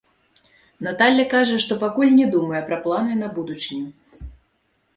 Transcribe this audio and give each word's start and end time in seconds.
Наталля 0.87 1.25
кажа, 1.33 1.59
што 1.67 1.77
пакуль 1.85 2.15
не 2.21 2.27
думае 2.37 2.63
пра 2.73 2.81
планы 2.89 3.13
на 3.23 3.27
будучыню. 3.39 3.87